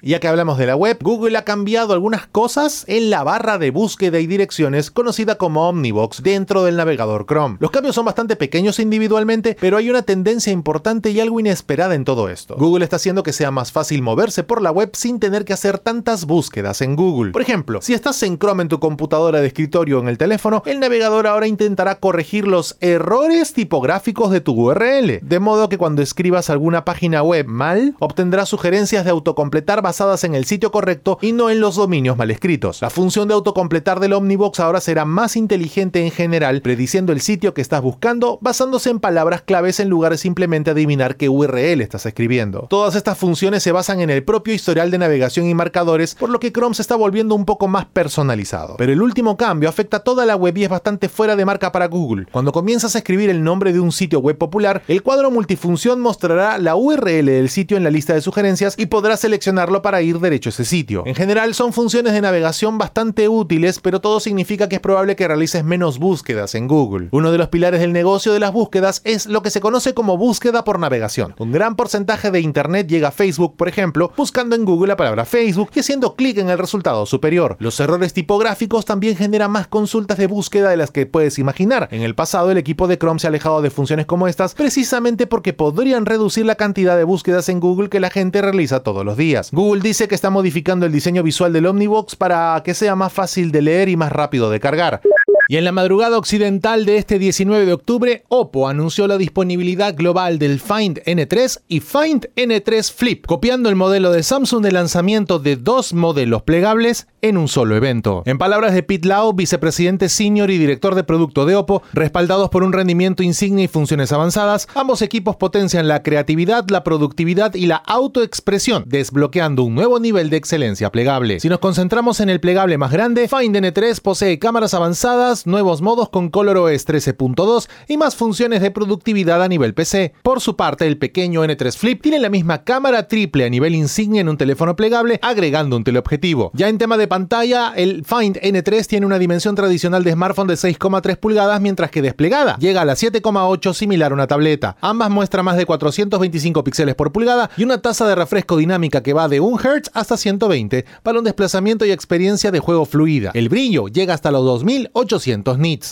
Ya 0.07 0.21
que 0.21 0.29
hablamos 0.29 0.57
de 0.57 0.65
la 0.65 0.77
web, 0.77 0.97
Google 1.01 1.37
ha 1.37 1.43
cambiado 1.43 1.91
algunas 1.91 2.27
cosas 2.27 2.85
en 2.87 3.09
la 3.09 3.25
barra 3.25 3.57
de 3.57 3.71
búsqueda 3.71 4.21
y 4.21 4.25
direcciones 4.25 4.89
conocida 4.89 5.35
como 5.35 5.67
Omnibox 5.67 6.23
dentro 6.23 6.63
del 6.63 6.77
navegador 6.77 7.25
Chrome. 7.25 7.57
Los 7.59 7.71
cambios 7.71 7.95
son 7.95 8.05
bastante 8.05 8.37
pequeños 8.37 8.79
individualmente, 8.79 9.57
pero 9.59 9.75
hay 9.75 9.89
una 9.89 10.03
tendencia 10.03 10.53
importante 10.53 11.09
y 11.09 11.19
algo 11.19 11.41
inesperada 11.41 11.93
en 11.93 12.05
todo 12.05 12.29
esto. 12.29 12.55
Google 12.57 12.85
está 12.85 12.95
haciendo 12.95 13.21
que 13.21 13.33
sea 13.33 13.51
más 13.51 13.73
fácil 13.73 14.01
moverse 14.01 14.43
por 14.45 14.61
la 14.61 14.71
web 14.71 14.91
sin 14.93 15.19
tener 15.19 15.43
que 15.43 15.51
hacer 15.51 15.77
tantas 15.77 16.23
búsquedas 16.23 16.79
en 16.79 16.95
Google. 16.95 17.33
Por 17.33 17.41
ejemplo, 17.41 17.81
si 17.81 17.93
estás 17.93 18.23
en 18.23 18.39
Chrome 18.39 18.63
en 18.63 18.69
tu 18.69 18.79
computadora 18.79 19.41
de 19.41 19.47
escritorio 19.47 19.99
o 19.99 20.01
en 20.01 20.07
el 20.07 20.17
teléfono, 20.17 20.63
el 20.65 20.79
navegador 20.79 21.27
ahora 21.27 21.47
intentará 21.47 21.95
corregir 21.95 22.47
los 22.47 22.77
errores 22.79 23.51
tipográficos 23.51 24.31
de 24.31 24.39
tu 24.39 24.53
URL, 24.53 25.19
de 25.21 25.39
modo 25.41 25.67
que 25.67 25.77
cuando 25.77 26.01
escribas 26.01 26.49
alguna 26.49 26.85
página 26.85 27.23
web 27.23 27.45
mal, 27.47 27.93
obtendrás 27.99 28.47
sugerencias 28.47 29.03
de 29.03 29.11
autocompletar 29.11 29.81
basadas 29.97 30.23
en 30.25 30.35
el 30.35 30.45
sitio 30.45 30.71
correcto 30.71 31.17
y 31.23 31.31
no 31.31 31.49
en 31.49 31.59
los 31.59 31.75
dominios 31.75 32.17
mal 32.17 32.29
escritos. 32.29 32.83
La 32.83 32.91
función 32.91 33.27
de 33.27 33.33
autocompletar 33.33 33.99
del 33.99 34.13
Omnibox 34.13 34.59
ahora 34.59 34.79
será 34.79 35.05
más 35.05 35.35
inteligente 35.35 36.05
en 36.05 36.11
general, 36.11 36.61
prediciendo 36.61 37.13
el 37.13 37.19
sitio 37.19 37.55
que 37.55 37.61
estás 37.61 37.81
buscando 37.81 38.37
basándose 38.39 38.91
en 38.91 38.99
palabras 38.99 39.41
claves 39.41 39.79
en 39.79 39.89
lugar 39.89 40.11
de 40.11 40.19
simplemente 40.19 40.69
adivinar 40.69 41.15
qué 41.15 41.29
URL 41.29 41.81
estás 41.81 42.05
escribiendo. 42.05 42.67
Todas 42.69 42.93
estas 42.93 43.17
funciones 43.17 43.63
se 43.63 43.71
basan 43.71 43.99
en 44.01 44.11
el 44.11 44.23
propio 44.23 44.53
historial 44.53 44.91
de 44.91 44.99
navegación 44.99 45.47
y 45.47 45.55
marcadores, 45.55 46.13
por 46.13 46.29
lo 46.29 46.39
que 46.39 46.51
Chrome 46.51 46.75
se 46.75 46.83
está 46.83 46.95
volviendo 46.95 47.33
un 47.33 47.45
poco 47.45 47.67
más 47.67 47.87
personalizado. 47.87 48.75
Pero 48.77 48.93
el 48.93 49.01
último 49.01 49.35
cambio 49.35 49.67
afecta 49.67 49.97
a 49.97 50.01
toda 50.01 50.27
la 50.27 50.35
web 50.35 50.55
y 50.59 50.65
es 50.65 50.69
bastante 50.69 51.09
fuera 51.09 51.35
de 51.35 51.45
marca 51.45 51.71
para 51.71 51.87
Google. 51.87 52.27
Cuando 52.31 52.51
comienzas 52.51 52.93
a 52.93 52.99
escribir 52.99 53.31
el 53.31 53.43
nombre 53.43 53.73
de 53.73 53.79
un 53.79 53.91
sitio 53.91 54.19
web 54.19 54.37
popular, 54.37 54.83
el 54.87 55.01
cuadro 55.01 55.31
multifunción 55.31 56.01
mostrará 56.01 56.59
la 56.59 56.75
URL 56.75 57.25
del 57.25 57.49
sitio 57.49 57.77
en 57.77 57.83
la 57.83 57.89
lista 57.89 58.13
de 58.13 58.21
sugerencias 58.21 58.75
y 58.77 58.85
podrás 58.85 59.21
seleccionarlo 59.21 59.81
para 59.81 59.86
ir 60.01 60.19
derecho 60.19 60.49
a 60.49 60.51
ese 60.51 60.65
sitio. 60.65 61.03
En 61.05 61.15
general 61.15 61.53
son 61.53 61.73
funciones 61.73 62.13
de 62.13 62.21
navegación 62.21 62.77
bastante 62.77 63.29
útiles, 63.29 63.79
pero 63.79 64.01
todo 64.01 64.19
significa 64.19 64.69
que 64.69 64.75
es 64.75 64.81
probable 64.81 65.15
que 65.15 65.27
realices 65.27 65.63
menos 65.63 65.99
búsquedas 65.99 66.55
en 66.55 66.67
Google. 66.67 67.09
Uno 67.11 67.31
de 67.31 67.37
los 67.37 67.49
pilares 67.49 67.79
del 67.79 67.93
negocio 67.93 68.33
de 68.33 68.39
las 68.39 68.53
búsquedas 68.53 69.01
es 69.03 69.25
lo 69.25 69.41
que 69.41 69.49
se 69.49 69.61
conoce 69.61 69.93
como 69.93 70.17
búsqueda 70.17 70.63
por 70.63 70.79
navegación. 70.79 71.35
Un 71.39 71.51
gran 71.51 71.75
porcentaje 71.75 72.31
de 72.31 72.41
Internet 72.41 72.87
llega 72.87 73.09
a 73.09 73.11
Facebook, 73.11 73.55
por 73.55 73.67
ejemplo, 73.67 74.11
buscando 74.17 74.55
en 74.55 74.65
Google 74.65 74.89
la 74.89 74.97
palabra 74.97 75.25
Facebook 75.25 75.71
y 75.73 75.79
haciendo 75.79 76.15
clic 76.15 76.37
en 76.37 76.49
el 76.49 76.57
resultado 76.57 77.05
superior. 77.05 77.55
Los 77.59 77.79
errores 77.79 78.13
tipográficos 78.13 78.85
también 78.85 79.15
generan 79.15 79.51
más 79.51 79.67
consultas 79.67 80.17
de 80.17 80.27
búsqueda 80.27 80.69
de 80.69 80.77
las 80.77 80.91
que 80.91 81.05
puedes 81.05 81.39
imaginar. 81.39 81.87
En 81.91 82.01
el 82.01 82.15
pasado 82.15 82.51
el 82.51 82.57
equipo 82.57 82.87
de 82.87 82.97
Chrome 82.97 83.19
se 83.19 83.27
ha 83.27 83.29
alejado 83.29 83.61
de 83.61 83.69
funciones 83.69 84.05
como 84.05 84.27
estas 84.27 84.53
precisamente 84.53 85.27
porque 85.27 85.53
podrían 85.53 86.05
reducir 86.05 86.45
la 86.45 86.55
cantidad 86.55 86.97
de 86.97 87.03
búsquedas 87.03 87.49
en 87.49 87.59
Google 87.59 87.89
que 87.89 87.99
la 87.99 88.09
gente 88.09 88.41
realiza 88.41 88.81
todos 88.81 89.05
los 89.05 89.17
días. 89.17 89.51
Dice 89.75 90.07
que 90.07 90.15
está 90.15 90.29
modificando 90.29 90.85
el 90.85 90.91
diseño 90.91 91.23
visual 91.23 91.53
del 91.53 91.65
Omnibox 91.65 92.15
para 92.15 92.61
que 92.63 92.73
sea 92.73 92.95
más 92.95 93.13
fácil 93.13 93.51
de 93.51 93.61
leer 93.61 93.89
y 93.89 93.95
más 93.95 94.11
rápido 94.11 94.49
de 94.49 94.59
cargar. 94.59 95.01
Y 95.49 95.55
en 95.55 95.63
la 95.63 95.71
madrugada 95.71 96.17
occidental 96.17 96.85
de 96.85 96.97
este 96.97 97.19
19 97.19 97.65
de 97.65 97.71
octubre, 97.71 98.25
Oppo 98.27 98.67
anunció 98.67 99.07
la 99.07 99.17
disponibilidad 99.17 99.95
global 99.95 100.39
del 100.39 100.59
Find 100.59 101.01
N3 101.05 101.61
y 101.69 101.79
Find 101.79 102.27
N3 102.35 102.91
Flip, 102.91 103.25
copiando 103.25 103.69
el 103.69 103.77
modelo 103.77 104.11
de 104.11 104.23
Samsung 104.23 104.61
de 104.61 104.73
lanzamiento 104.73 105.39
de 105.39 105.55
dos 105.55 105.93
modelos 105.93 106.41
plegables 106.41 107.07
en 107.21 107.37
un 107.37 107.47
solo 107.47 107.77
evento. 107.77 108.23
En 108.25 108.37
palabras 108.37 108.73
de 108.73 108.83
Pete 108.83 109.07
Lau, 109.07 109.31
vicepresidente 109.31 110.09
senior 110.09 110.51
y 110.51 110.57
director 110.57 110.95
de 110.95 111.05
producto 111.05 111.45
de 111.45 111.55
Oppo, 111.55 111.81
respaldados 111.93 112.49
por 112.49 112.63
un 112.63 112.73
rendimiento 112.73 113.23
insigne 113.23 113.63
y 113.63 113.67
funciones 113.69 114.11
avanzadas, 114.11 114.67
ambos 114.75 115.01
equipos 115.01 115.37
potencian 115.37 115.87
la 115.87 116.03
creatividad, 116.03 116.65
la 116.67 116.83
productividad 116.83 117.53
y 117.53 117.67
la 117.67 117.77
autoexpresión, 117.77 118.83
desbloqueando 118.85 119.63
un 119.63 119.75
nuevo 119.75 119.97
nivel 120.01 120.29
de 120.29 120.35
excelencia 120.35 120.91
plegable. 120.91 121.39
Si 121.39 121.47
nos 121.47 121.59
concentramos 121.59 122.19
en 122.19 122.29
el 122.29 122.41
plegable 122.41 122.77
más 122.77 122.91
grande, 122.91 123.29
Find 123.29 123.55
N3 123.55 124.01
posee 124.01 124.39
cámaras 124.39 124.73
avanzadas, 124.73 125.36
nuevos 125.45 125.81
modos 125.81 126.09
con 126.09 126.29
ColorOS 126.29 126.87
13.2 126.87 127.69
y 127.87 127.97
más 127.97 128.15
funciones 128.15 128.61
de 128.61 128.71
productividad 128.71 129.43
a 129.43 129.47
nivel 129.47 129.73
PC. 129.73 130.13
Por 130.23 130.41
su 130.41 130.55
parte, 130.55 130.87
el 130.87 130.97
pequeño 130.97 131.43
N3 131.43 131.77
Flip 131.77 132.01
tiene 132.01 132.19
la 132.19 132.29
misma 132.29 132.63
cámara 132.63 133.07
triple 133.07 133.45
a 133.45 133.49
nivel 133.49 133.75
insignia 133.75 134.21
en 134.21 134.29
un 134.29 134.37
teléfono 134.37 134.75
plegable, 134.75 135.19
agregando 135.21 135.75
un 135.75 135.83
teleobjetivo. 135.83 136.51
Ya 136.53 136.69
en 136.69 136.77
tema 136.77 136.97
de 136.97 137.07
pantalla, 137.07 137.73
el 137.75 138.05
Find 138.05 138.37
N3 138.37 138.87
tiene 138.87 139.05
una 139.05 139.19
dimensión 139.19 139.55
tradicional 139.55 140.03
de 140.03 140.13
smartphone 140.13 140.47
de 140.47 140.55
6,3 140.55 141.17
pulgadas, 141.17 141.61
mientras 141.61 141.91
que 141.91 142.01
desplegada 142.01 142.57
llega 142.57 142.81
a 142.81 142.85
las 142.85 143.03
7,8 143.03 143.73
similar 143.73 144.11
a 144.11 144.15
una 144.15 144.27
tableta. 144.27 144.77
Ambas 144.81 145.09
muestran 145.09 145.45
más 145.45 145.57
de 145.57 145.65
425 145.65 146.63
píxeles 146.63 146.95
por 146.95 147.11
pulgada 147.11 147.49
y 147.57 147.63
una 147.63 147.81
tasa 147.81 148.07
de 148.07 148.15
refresco 148.15 148.57
dinámica 148.57 149.03
que 149.03 149.13
va 149.13 149.27
de 149.27 149.39
1 149.39 149.57
Hz 149.57 149.91
hasta 149.93 150.17
120 150.17 150.85
para 151.03 151.19
un 151.19 151.25
desplazamiento 151.25 151.85
y 151.85 151.91
experiencia 151.91 152.51
de 152.51 152.59
juego 152.59 152.85
fluida. 152.85 153.31
El 153.33 153.49
brillo 153.49 153.87
llega 153.87 154.13
hasta 154.13 154.31
los 154.31 154.45
2800 154.45 155.26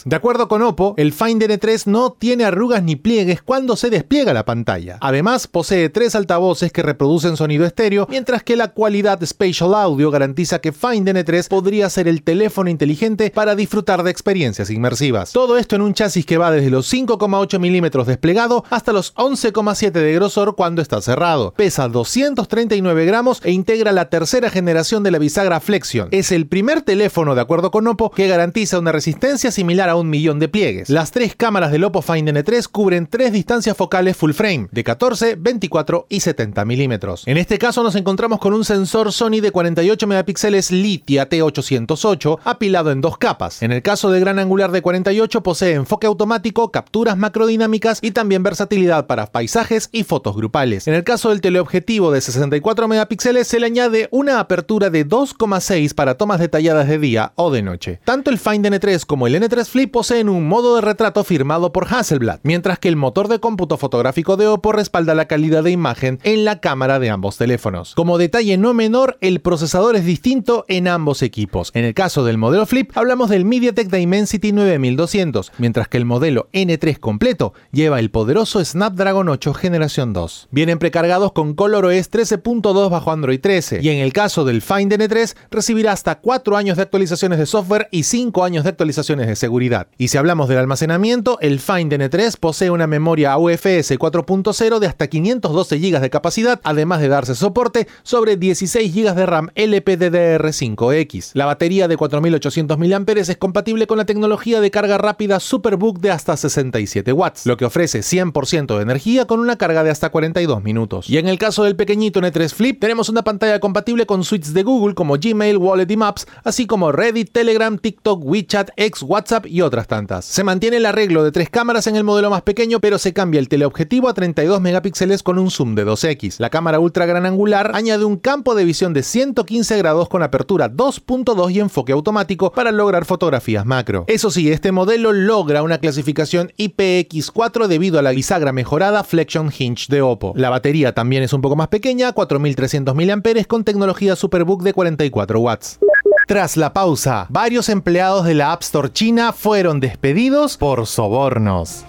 De 0.05 0.15
acuerdo 0.15 0.47
con 0.47 0.61
Oppo, 0.61 0.93
el 0.95 1.11
Find 1.11 1.43
N3 1.43 1.87
no 1.87 2.13
tiene 2.13 2.45
arrugas 2.45 2.81
ni 2.81 2.95
pliegues 2.95 3.41
cuando 3.41 3.75
se 3.75 3.89
despliega 3.89 4.33
la 4.33 4.45
pantalla. 4.45 4.97
Además, 5.01 5.47
posee 5.47 5.89
tres 5.89 6.15
altavoces 6.15 6.71
que 6.71 6.81
reproducen 6.81 7.35
sonido 7.35 7.65
estéreo, 7.65 8.07
mientras 8.09 8.43
que 8.43 8.55
la 8.55 8.69
cualidad 8.69 9.19
Spatial 9.25 9.73
Audio 9.73 10.09
garantiza 10.09 10.59
que 10.59 10.71
Find 10.71 11.09
N3 11.09 11.49
podría 11.49 11.89
ser 11.89 12.07
el 12.07 12.23
teléfono 12.23 12.69
inteligente 12.69 13.29
para 13.29 13.55
disfrutar 13.55 14.03
de 14.03 14.11
experiencias 14.11 14.69
inmersivas. 14.69 15.33
Todo 15.33 15.57
esto 15.57 15.75
en 15.75 15.81
un 15.81 15.93
chasis 15.93 16.25
que 16.25 16.37
va 16.37 16.49
desde 16.51 16.69
los 16.69 16.91
5,8 16.91 17.59
milímetros 17.59 18.07
desplegado 18.07 18.63
hasta 18.69 18.93
los 18.93 19.13
11,7 19.15 19.91
de 19.91 20.13
grosor 20.13 20.55
cuando 20.55 20.81
está 20.81 21.01
cerrado. 21.01 21.53
Pesa 21.57 21.89
239 21.89 23.05
gramos 23.05 23.41
e 23.43 23.51
integra 23.51 23.91
la 23.91 24.09
tercera 24.09 24.49
generación 24.49 25.03
de 25.03 25.11
la 25.11 25.19
bisagra 25.19 25.59
Flexion. 25.59 26.07
Es 26.11 26.31
el 26.31 26.47
primer 26.47 26.83
teléfono, 26.83 27.35
de 27.35 27.41
acuerdo 27.41 27.69
con 27.69 27.85
Oppo, 27.87 28.11
que 28.11 28.29
garantiza 28.29 28.79
una 28.79 28.93
resistencia 28.93 29.24
similar 29.33 29.89
a 29.89 29.95
un 29.95 30.09
millón 30.09 30.39
de 30.39 30.47
pliegues. 30.47 30.89
Las 30.89 31.11
tres 31.11 31.35
cámaras 31.35 31.71
del 31.71 31.83
Oppo 31.83 32.01
Find 32.01 32.29
N3 32.29 32.67
cubren 32.71 33.07
tres 33.07 33.33
distancias 33.33 33.75
focales 33.75 34.15
full 34.15 34.31
frame, 34.31 34.67
de 34.71 34.83
14, 34.83 35.35
24 35.35 36.05
y 36.09 36.19
70 36.19 36.63
milímetros. 36.65 37.23
En 37.25 37.37
este 37.37 37.57
caso 37.57 37.83
nos 37.83 37.95
encontramos 37.95 38.39
con 38.39 38.53
un 38.53 38.63
sensor 38.63 39.11
Sony 39.11 39.41
de 39.41 39.51
48 39.51 40.07
megapíxeles 40.07 40.71
Litia 40.71 41.27
T808 41.27 42.39
apilado 42.43 42.91
en 42.91 43.01
dos 43.01 43.17
capas. 43.17 43.61
En 43.63 43.71
el 43.71 43.81
caso 43.81 44.11
de 44.11 44.19
gran 44.19 44.39
angular 44.39 44.71
de 44.71 44.81
48 44.81 45.41
posee 45.41 45.73
enfoque 45.73 46.07
automático, 46.07 46.71
capturas 46.71 47.17
macrodinámicas 47.17 47.99
y 48.01 48.11
también 48.11 48.43
versatilidad 48.43 49.07
para 49.07 49.27
paisajes 49.27 49.89
y 49.91 50.03
fotos 50.03 50.35
grupales. 50.35 50.87
En 50.87 50.93
el 50.93 51.03
caso 51.03 51.29
del 51.29 51.41
teleobjetivo 51.41 52.11
de 52.11 52.21
64 52.21 52.87
megapíxeles 52.87 53.47
se 53.47 53.59
le 53.59 53.65
añade 53.65 54.07
una 54.11 54.39
apertura 54.39 54.89
de 54.89 55.07
2,6 55.07 55.93
para 55.95 56.15
tomas 56.15 56.39
detalladas 56.39 56.87
de 56.87 56.99
día 56.99 57.33
o 57.35 57.51
de 57.51 57.63
noche. 57.63 57.99
Tanto 58.03 58.29
el 58.29 58.37
Find 58.37 58.65
N3 58.65 59.05
como 59.05 59.14
el 59.15 59.35
N3 59.35 59.65
Flip 59.65 59.91
poseen 59.91 60.27
un 60.27 60.45
modo 60.45 60.75
de 60.75 60.81
retrato 60.81 61.23
firmado 61.23 61.71
por 61.71 61.87
Hasselblad, 61.87 62.41
mientras 62.43 62.79
que 62.79 62.89
el 62.89 62.97
motor 62.97 63.29
de 63.29 63.39
cómputo 63.39 63.77
fotográfico 63.77 64.35
de 64.35 64.47
Oppo 64.47 64.73
respalda 64.73 65.15
la 65.15 65.25
calidad 65.25 65.63
de 65.63 65.71
imagen 65.71 66.19
en 66.23 66.43
la 66.43 66.59
cámara 66.59 66.99
de 66.99 67.09
ambos 67.09 67.37
teléfonos. 67.37 67.95
Como 67.95 68.17
detalle 68.17 68.57
no 68.57 68.73
menor, 68.73 69.17
el 69.21 69.39
procesador 69.39 69.95
es 69.95 70.05
distinto 70.05 70.65
en 70.67 70.89
ambos 70.89 71.21
equipos. 71.21 71.71
En 71.73 71.85
el 71.85 71.93
caso 71.93 72.25
del 72.25 72.37
modelo 72.37 72.65
Flip, 72.65 72.91
hablamos 72.97 73.29
del 73.29 73.45
MediaTek 73.45 73.89
Dimensity 73.89 74.51
9200, 74.51 75.53
mientras 75.59 75.87
que 75.87 75.95
el 75.95 76.03
modelo 76.03 76.49
N3 76.51 76.99
completo 76.99 77.53
lleva 77.71 77.99
el 77.99 78.11
poderoso 78.11 78.63
Snapdragon 78.63 79.29
8 79.29 79.53
generación 79.53 80.11
2. 80.11 80.49
Vienen 80.51 80.77
precargados 80.77 81.31
con 81.31 81.53
ColorOS 81.53 82.11
13.2 82.11 82.89
bajo 82.89 83.11
Android 83.13 83.39
13, 83.39 83.79
y 83.81 83.87
en 83.87 83.99
el 83.99 84.11
caso 84.11 84.43
del 84.43 84.61
Find 84.61 84.91
N3 84.91 85.37
recibirá 85.51 85.93
hasta 85.93 86.19
4 86.19 86.57
años 86.57 86.75
de 86.75 86.83
actualizaciones 86.83 87.39
de 87.39 87.45
software 87.45 87.87
y 87.91 88.03
5 88.03 88.43
años 88.43 88.65
de 88.65 88.71
actualizaciones 88.71 89.04
de 89.05 89.35
seguridad. 89.35 89.87
Y 89.97 90.07
si 90.07 90.17
hablamos 90.17 90.49
del 90.49 90.57
almacenamiento, 90.57 91.37
el 91.41 91.59
Find 91.59 91.93
N3 91.93 92.37
posee 92.39 92.71
una 92.71 92.87
memoria 92.87 93.37
UFS 93.37 93.91
4.0 93.99 94.79
de 94.79 94.87
hasta 94.87 95.07
512 95.07 95.77
GB 95.77 95.99
de 95.99 96.09
capacidad, 96.09 96.59
además 96.63 97.01
de 97.01 97.07
darse 97.07 97.35
soporte 97.35 97.87
sobre 98.01 98.35
16 98.35 98.93
GB 98.93 99.13
de 99.13 99.25
RAM 99.27 99.49
LPDDR5X. 99.55 101.31
La 101.33 101.45
batería 101.45 101.87
de 101.87 101.97
4800 101.97 102.77
mAh 102.79 103.03
es 103.15 103.37
compatible 103.37 103.85
con 103.85 103.97
la 103.97 104.05
tecnología 104.05 104.59
de 104.59 104.71
carga 104.71 104.97
rápida 104.97 105.39
Superbook 105.39 105.99
de 105.99 106.11
hasta 106.11 106.35
67 106.35 107.13
watts, 107.13 107.45
lo 107.45 107.57
que 107.57 107.65
ofrece 107.65 107.99
100% 107.99 108.75
de 108.75 108.81
energía 108.81 109.25
con 109.25 109.39
una 109.39 109.57
carga 109.57 109.83
de 109.83 109.91
hasta 109.91 110.09
42 110.09 110.63
minutos. 110.63 111.09
Y 111.09 111.19
en 111.19 111.27
el 111.27 111.37
caso 111.37 111.63
del 111.63 111.75
pequeñito 111.75 112.19
N3 112.19 112.53
Flip, 112.53 112.79
tenemos 112.79 113.09
una 113.09 113.23
pantalla 113.23 113.59
compatible 113.59 114.07
con 114.07 114.23
suites 114.23 114.53
de 114.53 114.63
Google 114.63 114.95
como 114.95 115.17
Gmail, 115.17 115.57
Wallet 115.57 115.91
y 115.91 115.97
Maps, 115.97 116.25
así 116.43 116.65
como 116.65 116.91
Reddit, 116.91 117.31
Telegram, 117.31 117.77
TikTok, 117.77 118.23
WeChat, 118.23 118.71
X, 118.77 118.94
WhatsApp 119.03 119.45
y 119.45 119.61
otras 119.61 119.87
tantas. 119.87 120.25
Se 120.25 120.43
mantiene 120.43 120.77
el 120.77 120.85
arreglo 120.85 121.23
de 121.23 121.31
tres 121.31 121.49
cámaras 121.49 121.87
en 121.87 121.95
el 121.95 122.03
modelo 122.03 122.29
más 122.29 122.41
pequeño, 122.41 122.79
pero 122.79 122.97
se 122.97 123.13
cambia 123.13 123.39
el 123.39 123.49
teleobjetivo 123.49 124.09
a 124.09 124.13
32 124.13 124.61
megapíxeles 124.61 125.23
con 125.23 125.39
un 125.39 125.51
zoom 125.51 125.75
de 125.75 125.85
2x. 125.85 126.39
La 126.39 126.49
cámara 126.49 126.79
ultra 126.79 127.05
gran 127.05 127.25
angular 127.25 127.71
añade 127.73 128.05
un 128.05 128.17
campo 128.17 128.55
de 128.55 128.65
visión 128.65 128.93
de 128.93 129.03
115 129.03 129.77
grados 129.77 130.09
con 130.09 130.23
apertura 130.23 130.71
2.2 130.71 131.51
y 131.51 131.59
enfoque 131.59 131.93
automático 131.93 132.51
para 132.51 132.71
lograr 132.71 133.05
fotografías 133.05 133.65
macro. 133.65 134.05
Eso 134.07 134.31
sí, 134.31 134.51
este 134.51 134.71
modelo 134.71 135.13
logra 135.13 135.63
una 135.63 135.77
clasificación 135.77 136.51
IPX4 136.57 137.67
debido 137.67 137.99
a 137.99 138.01
la 138.01 138.11
bisagra 138.11 138.51
mejorada 138.51 139.03
Flexion 139.03 139.51
Hinge 139.57 139.87
de 139.89 140.01
Oppo. 140.01 140.33
La 140.35 140.49
batería 140.49 140.93
también 140.93 141.23
es 141.23 141.33
un 141.33 141.41
poco 141.41 141.55
más 141.55 141.67
pequeña, 141.67 142.11
4300 142.13 142.95
mAh 142.95 143.45
con 143.47 143.63
tecnología 143.63 144.15
Superbook 144.15 144.63
de 144.63 144.73
44 144.73 145.39
watts. 145.39 145.79
Tras 146.27 146.57
la 146.57 146.73
pausa, 146.73 147.27
varios 147.29 147.69
empleados 147.69 148.25
de 148.25 148.33
la 148.33 148.51
App 148.51 148.63
Store 148.63 148.91
china 148.91 149.31
fueron 149.31 149.79
despedidos 149.79 150.57
por 150.57 150.87
sobornos. 150.87 151.85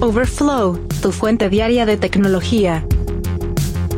Overflow, 0.00 0.78
tu 1.00 1.12
fuente 1.12 1.48
diaria 1.48 1.86
de 1.86 1.96
tecnología. 1.96 2.84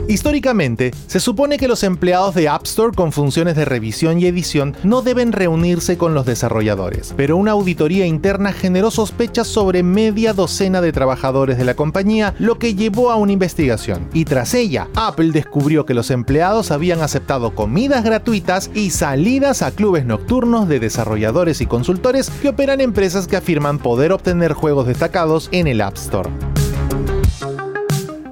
Históricamente, 0.09 0.93
se 1.07 1.21
supone 1.21 1.59
que 1.59 1.69
los 1.69 1.83
empleados 1.83 2.35
de 2.35 2.49
App 2.49 2.65
Store 2.65 2.97
con 2.97 3.12
funciones 3.12 3.57
de 3.57 3.67
revisión 3.67 4.19
y 4.19 4.25
edición 4.25 4.75
no 4.83 5.03
deben 5.03 5.33
reunirse 5.33 5.99
con 5.99 6.15
los 6.15 6.25
desarrolladores, 6.25 7.12
pero 7.15 7.37
una 7.37 7.50
auditoría 7.50 8.07
interna 8.07 8.55
generó 8.55 8.91
sospechas 8.91 9.47
sobre 9.47 9.83
media 9.83 10.33
docena 10.33 10.81
de 10.81 10.93
trabajadores 10.93 11.59
de 11.59 11.67
la 11.67 11.75
compañía, 11.75 12.35
lo 12.38 12.59
que 12.59 12.75
llevó 12.75 13.11
a 13.11 13.17
una 13.17 13.33
investigación. 13.33 14.09
Y 14.15 14.25
tras 14.25 14.55
ella, 14.55 14.88
Apple 14.95 15.31
descubrió 15.31 15.85
que 15.85 15.93
los 15.93 16.11
empleados 16.11 16.71
habían 16.71 17.03
aceptado 17.03 17.55
comidas 17.55 18.03
gratuitas 18.03 18.71
y 18.73 18.88
salidas 18.88 19.61
a 19.61 19.73
clubes 19.73 20.07
nocturnos 20.07 20.69
de 20.69 20.81
desarrolladores 20.81 21.61
y 21.61 21.67
consultores 21.67 22.31
que 22.31 22.49
operan 22.49 22.81
empresas 22.81 23.29
que 23.29 23.37
afirman 23.37 23.79
poder 23.79 24.12
obtener 24.12 24.55
juegos 24.55 24.87
destacados 24.87 25.50
en 25.53 25.67
el 25.67 25.83
App 25.83 25.99
Store. 25.99 26.31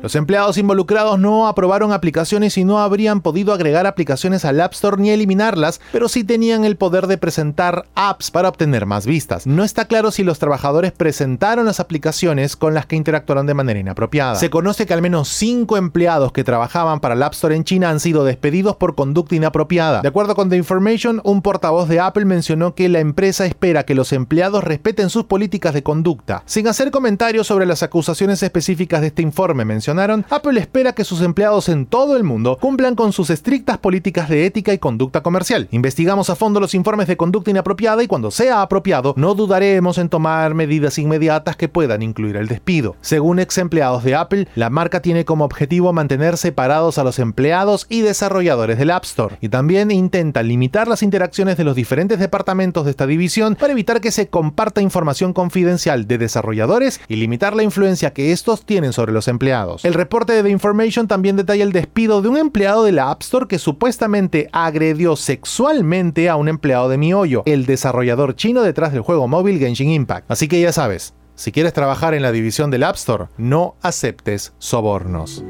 Los 0.07 0.15
empleados 0.15 0.57
involucrados 0.57 1.19
no 1.19 1.49
aprobaron 1.49 1.93
aplicaciones 1.93 2.57
y 2.59 2.63
no 2.63 2.79
habrían 2.79 3.23
podido 3.23 3.53
agregar 3.53 3.89
aplicaciones 3.89 4.45
al 4.45 4.61
App 4.61 4.73
Store 4.73 5.03
ni 5.03 5.11
eliminarlas, 5.11 5.81
pero 5.91 6.09
sí 6.09 6.23
tenían 6.23 6.65
el 6.65 6.77
poder 6.77 7.09
de 7.09 7.19
presentar 7.19 7.87
apps 7.97 8.31
para 8.31 8.49
obtener 8.49 8.87
más 8.87 9.05
vistas. 9.05 9.49
No 9.49 9.65
está 9.65 9.87
claro 9.87 10.13
si 10.13 10.23
los 10.23 10.39
trabajadores 10.39 10.93
presentaron 10.93 11.67
las 11.67 11.81
aplicaciones 11.81 12.55
con 12.55 12.73
las 12.73 12.87
que 12.87 12.95
interactuaron 12.95 13.47
de 13.47 13.55
manera 13.55 13.81
inapropiada. 13.81 14.37
Se 14.37 14.49
conoce 14.49 14.87
que 14.87 14.95
al 14.95 15.03
menos 15.03 15.27
5 15.27 15.77
empleados 15.77 16.31
que 16.31 16.45
trabajaban 16.45 17.01
para 17.01 17.17
el 17.17 17.23
App 17.25 17.33
Store 17.33 17.57
en 17.57 17.65
China 17.65 17.91
han 17.91 17.99
sido 17.99 18.25
despedidos 18.25 18.77
por 18.77 18.95
conducta 18.95 19.35
inapropiada. 19.35 20.03
De 20.03 20.09
acuerdo 20.09 20.37
con 20.37 20.51
The 20.51 20.57
Information, 20.57 21.21
un 21.25 21.43
portavoz 21.43 21.89
de 21.89 21.99
Apple 21.99 22.27
mencionó 22.27 22.77
que 22.77 22.89
la 22.89 23.01
empresa 23.01 23.45
espera 23.45 23.83
que 23.83 23.97
los 23.97 24.13
empleados 24.13 24.63
respeten 24.63 25.11
sus 25.11 25.25
políticas 25.25 25.75
de 25.75 25.83
conducta. 25.83 26.45
Sin 26.47 26.69
hacer 26.69 26.93
comentarios 26.93 27.49
sobre 27.49 27.67
las 27.67 27.83
acusaciones 27.83 28.41
específicas 28.45 29.01
de 29.01 29.09
este 29.09 29.23
informe, 29.23 29.65
Apple 29.99 30.61
espera 30.61 30.93
que 30.93 31.05
sus 31.05 31.23
empleados 31.23 31.69
en 31.69 31.87
todo 31.87 32.17
el 32.17 32.23
mundo 32.23 32.59
cumplan 32.61 32.95
con 32.95 33.13
sus 33.13 33.31
estrictas 33.31 33.79
políticas 33.79 34.29
de 34.29 34.47
ética 34.47 34.73
y 34.73 34.79
conducta 34.79 35.23
comercial. 35.23 35.69
Investigamos 35.71 36.29
a 36.31 36.37
fondo 36.37 36.61
los 36.61 36.75
informes 36.75 37.09
de 37.09 37.17
conducta 37.17 37.51
inapropiada 37.51 38.03
y 38.03 38.07
cuando 38.07 38.31
sea 38.31 38.63
apropiado, 38.63 39.15
no 39.17 39.35
dudaremos 39.35 39.99
en 39.99 40.09
tomar 40.09 40.55
medidas 40.55 40.99
inmediatas 40.99 41.57
que 41.57 41.69
puedan 41.69 42.03
incluir 42.03 42.37
el 42.37 42.47
despido. 42.47 42.97
Según 43.01 43.39
ex 43.39 43.59
empleados 43.59 44.05
de 44.05 44.15
Apple, 44.15 44.49
la 44.55 44.71
marca 44.71 45.01
tiene 45.01 45.25
como 45.25 45.45
objetivo 45.45 45.93
mantener 45.93 46.37
separados 46.37 46.99
a 46.99 47.05
los 47.05 47.19
empleados 47.19 47.87
y 47.89 48.03
desarrolladores 48.03 48.79
del 48.79 48.91
App 48.91 49.05
Store 49.05 49.37
y 49.41 49.49
también 49.49 49.91
intenta 49.91 50.43
limitar 50.43 50.89
las 50.89 51.03
interacciones 51.03 51.57
de 51.57 51.65
los 51.65 51.75
diferentes 51.75 52.19
departamentos 52.19 52.85
de 52.85 52.91
esta 52.91 53.07
división 53.07 53.57
para 53.57 53.73
evitar 53.73 54.01
que 54.01 54.11
se 54.11 54.29
comparta 54.29 54.83
información 54.83 55.33
confidencial 55.33 56.07
de 56.07 56.19
desarrolladores 56.19 57.01
y 57.09 57.17
limitar 57.17 57.57
la 57.57 57.63
influencia 57.63 58.13
que 58.13 58.33
estos 58.33 58.65
tienen 58.65 58.93
sobre 58.93 59.13
los 59.13 59.29
empleados. 59.29 59.85
El 59.87 59.95
reporte 59.95 60.33
de 60.33 60.43
The 60.43 60.51
Information 60.51 61.07
también 61.07 61.37
detalla 61.37 61.63
el 61.63 61.71
despido 61.71 62.21
de 62.21 62.29
un 62.29 62.37
empleado 62.37 62.83
de 62.83 62.91
la 62.91 63.09
App 63.13 63.23
Store 63.23 63.47
que 63.47 63.61
supuestamente 63.61 64.49
agredió 64.51 65.15
sexualmente 65.15 66.29
a 66.29 66.35
un 66.35 66.49
empleado 66.49 66.89
de 66.89 66.99
MiHoYo, 66.99 67.45
el 67.47 67.67
desarrollador 67.67 68.35
chino 68.35 68.63
detrás 68.63 68.93
del 68.93 69.03
juego 69.03 69.29
móvil 69.29 69.61
Genshin 69.61 69.91
Impact. 69.91 70.29
Así 70.29 70.49
que 70.49 70.61
ya 70.61 70.73
sabes, 70.73 71.15
si 71.37 71.53
quieres 71.53 71.73
trabajar 71.73 72.15
en 72.15 72.23
la 72.23 72.33
división 72.33 72.73
del 72.73 72.83
App 72.83 72.97
Store, 72.97 73.27
no 73.39 73.77
aceptes 73.81 74.55
sobornos. 74.59 75.45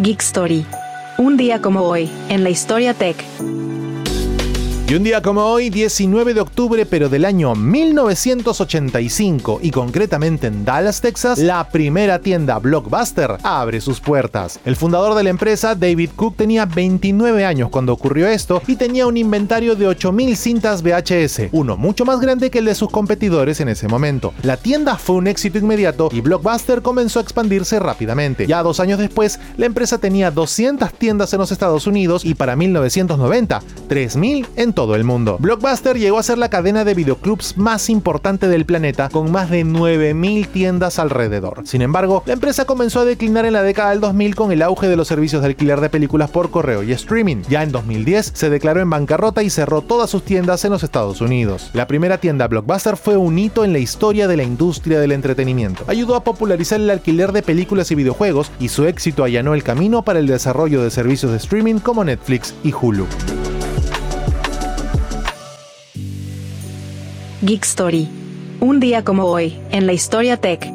Geek 0.00 0.20
Story. 0.20 0.66
Un 1.16 1.36
día 1.36 1.62
como 1.62 1.82
hoy, 1.82 2.10
en 2.28 2.42
la 2.42 2.50
historia 2.50 2.92
tech. 2.92 3.24
Y 4.88 4.94
un 4.94 5.04
día 5.04 5.22
como 5.22 5.46
hoy, 5.46 5.70
19 5.70 6.34
de 6.34 6.40
octubre, 6.42 6.84
pero 6.84 7.08
del 7.08 7.24
año 7.24 7.54
1985, 7.54 9.60
y 9.62 9.70
concretamente 9.70 10.48
en 10.48 10.66
Dallas, 10.66 11.00
Texas, 11.00 11.38
la 11.38 11.66
primera 11.70 12.18
tienda 12.18 12.58
Blockbuster 12.58 13.38
abre 13.42 13.80
sus 13.80 14.00
puertas. 14.00 14.60
El 14.66 14.76
fundador 14.76 15.14
de 15.14 15.22
la 15.22 15.30
empresa, 15.30 15.74
David 15.74 16.10
Cook, 16.14 16.36
tenía 16.36 16.66
29 16.66 17.46
años 17.46 17.70
cuando 17.70 17.94
ocurrió 17.94 18.28
esto 18.28 18.60
y 18.66 18.76
tenía 18.76 19.06
un 19.06 19.16
inventario 19.16 19.76
de 19.76 19.88
8.000 19.88 20.34
cintas 20.34 20.82
VHS, 20.82 21.48
uno 21.52 21.78
mucho 21.78 22.04
más 22.04 22.20
grande 22.20 22.50
que 22.50 22.58
el 22.58 22.66
de 22.66 22.74
sus 22.74 22.90
competidores 22.90 23.60
en 23.60 23.70
ese 23.70 23.88
momento. 23.88 24.34
La 24.42 24.58
tienda 24.58 24.98
fue 24.98 25.16
un 25.16 25.26
éxito 25.26 25.56
inmediato 25.56 26.10
y 26.12 26.20
Blockbuster 26.20 26.82
comenzó 26.82 27.20
a 27.20 27.22
expandirse 27.22 27.78
rápidamente. 27.78 28.46
Ya 28.46 28.62
dos 28.62 28.78
años 28.78 28.98
después, 28.98 29.40
la 29.56 29.64
empresa 29.64 29.96
tenía 29.96 30.30
200 30.30 30.92
tiendas 30.92 31.32
en 31.32 31.38
los 31.38 31.50
Estados 31.50 31.86
Unidos 31.86 32.26
y 32.26 32.34
para 32.34 32.56
1990, 32.56 33.62
3.000 33.88 34.46
en 34.56 34.71
todo 34.72 34.94
el 34.94 35.04
mundo. 35.04 35.36
Blockbuster 35.38 35.98
llegó 35.98 36.18
a 36.18 36.22
ser 36.22 36.38
la 36.38 36.48
cadena 36.48 36.84
de 36.84 36.94
videoclubs 36.94 37.56
más 37.56 37.90
importante 37.90 38.48
del 38.48 38.66
planeta, 38.66 39.08
con 39.08 39.30
más 39.30 39.50
de 39.50 39.64
9.000 39.64 40.48
tiendas 40.48 40.98
alrededor. 40.98 41.62
Sin 41.64 41.82
embargo, 41.82 42.22
la 42.26 42.32
empresa 42.32 42.64
comenzó 42.64 43.00
a 43.00 43.04
declinar 43.04 43.44
en 43.44 43.52
la 43.52 43.62
década 43.62 43.90
del 43.90 44.00
2000 44.00 44.34
con 44.34 44.52
el 44.52 44.62
auge 44.62 44.88
de 44.88 44.96
los 44.96 45.08
servicios 45.08 45.42
de 45.42 45.48
alquiler 45.48 45.80
de 45.80 45.90
películas 45.90 46.30
por 46.30 46.50
correo 46.50 46.82
y 46.82 46.92
streaming. 46.92 47.42
Ya 47.48 47.62
en 47.62 47.72
2010 47.72 48.32
se 48.34 48.50
declaró 48.50 48.80
en 48.80 48.90
bancarrota 48.90 49.42
y 49.42 49.50
cerró 49.50 49.82
todas 49.82 50.10
sus 50.10 50.24
tiendas 50.24 50.64
en 50.64 50.72
los 50.72 50.82
Estados 50.82 51.20
Unidos. 51.20 51.70
La 51.72 51.86
primera 51.86 52.18
tienda 52.18 52.48
Blockbuster 52.48 52.96
fue 52.96 53.16
un 53.16 53.38
hito 53.38 53.64
en 53.64 53.72
la 53.72 53.78
historia 53.78 54.28
de 54.28 54.36
la 54.36 54.42
industria 54.42 55.00
del 55.00 55.12
entretenimiento. 55.12 55.84
Ayudó 55.86 56.16
a 56.16 56.24
popularizar 56.24 56.80
el 56.80 56.90
alquiler 56.90 57.32
de 57.32 57.42
películas 57.42 57.90
y 57.90 57.94
videojuegos 57.94 58.50
y 58.58 58.68
su 58.68 58.86
éxito 58.86 59.24
allanó 59.24 59.54
el 59.54 59.62
camino 59.62 60.02
para 60.02 60.18
el 60.18 60.26
desarrollo 60.26 60.82
de 60.82 60.90
servicios 60.90 61.32
de 61.32 61.38
streaming 61.38 61.78
como 61.78 62.04
Netflix 62.04 62.54
y 62.62 62.72
Hulu. 62.72 63.06
Geek 67.42 67.64
Story. 67.64 68.08
Un 68.60 68.78
día 68.78 69.02
como 69.02 69.24
hoy, 69.24 69.58
en 69.72 69.86
la 69.86 69.92
historia 69.92 70.36
tech. 70.36 70.72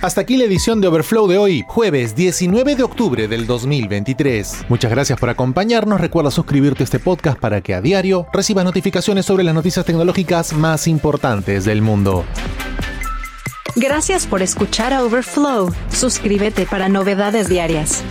Hasta 0.00 0.20
aquí 0.20 0.36
la 0.36 0.44
edición 0.44 0.80
de 0.80 0.86
Overflow 0.86 1.26
de 1.26 1.36
hoy, 1.36 1.64
jueves 1.66 2.14
19 2.14 2.76
de 2.76 2.84
octubre 2.84 3.26
del 3.26 3.48
2023. 3.48 4.66
Muchas 4.68 4.92
gracias 4.92 5.18
por 5.18 5.30
acompañarnos. 5.30 6.00
Recuerda 6.00 6.30
suscribirte 6.30 6.84
a 6.84 6.86
este 6.86 7.00
podcast 7.00 7.40
para 7.40 7.60
que 7.60 7.74
a 7.74 7.80
diario 7.80 8.28
recibas 8.32 8.64
notificaciones 8.64 9.26
sobre 9.26 9.42
las 9.42 9.54
noticias 9.54 9.84
tecnológicas 9.84 10.52
más 10.52 10.86
importantes 10.86 11.64
del 11.64 11.82
mundo. 11.82 12.24
Gracias 13.74 14.28
por 14.28 14.42
escuchar 14.42 14.92
a 14.92 15.02
Overflow. 15.02 15.74
Suscríbete 15.90 16.66
para 16.66 16.88
novedades 16.88 17.48
diarias. 17.48 18.04